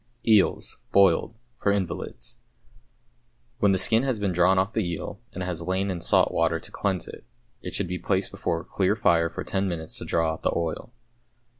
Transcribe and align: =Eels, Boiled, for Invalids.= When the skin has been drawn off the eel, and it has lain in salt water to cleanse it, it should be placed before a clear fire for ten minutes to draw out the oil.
=Eels, 0.27 0.79
Boiled, 0.91 1.35
for 1.59 1.71
Invalids.= 1.71 2.37
When 3.59 3.71
the 3.71 3.77
skin 3.77 4.01
has 4.01 4.19
been 4.19 4.31
drawn 4.31 4.57
off 4.57 4.73
the 4.73 4.83
eel, 4.91 5.19
and 5.31 5.43
it 5.43 5.45
has 5.45 5.61
lain 5.61 5.91
in 5.91 6.01
salt 6.01 6.31
water 6.31 6.59
to 6.59 6.71
cleanse 6.71 7.07
it, 7.07 7.23
it 7.61 7.75
should 7.75 7.87
be 7.87 7.99
placed 7.99 8.31
before 8.31 8.59
a 8.61 8.65
clear 8.65 8.95
fire 8.95 9.29
for 9.29 9.43
ten 9.43 9.69
minutes 9.69 9.99
to 9.99 10.05
draw 10.05 10.33
out 10.33 10.41
the 10.41 10.57
oil. 10.57 10.91